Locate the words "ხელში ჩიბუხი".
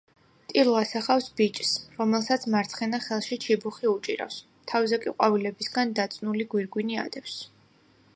3.03-3.91